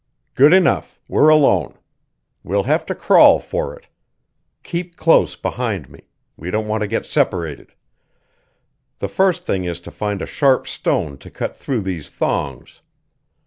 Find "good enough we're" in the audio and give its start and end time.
0.33-1.29